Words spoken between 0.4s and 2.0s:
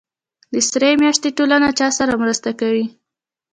د سرې میاشتې ټولنه چا